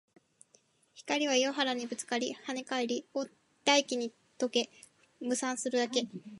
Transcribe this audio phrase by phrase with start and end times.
[0.95, 3.05] 光は岩肌にぶつかり、跳ね返り、
[3.65, 4.67] 大気に溶け、
[5.19, 6.07] 霧散するだけ